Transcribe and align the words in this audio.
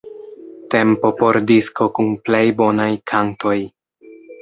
Tempo 0.75 1.11
por 1.19 1.39
'disko 1.53 1.89
kun 1.99 2.11
plej 2.29 2.43
bonaj 2.65 2.91
kantoj'. 3.15 3.65